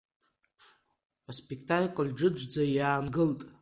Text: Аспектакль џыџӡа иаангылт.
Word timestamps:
Аспектакль 1.31 2.09
џыџӡа 2.17 2.63
иаангылт. 2.75 3.41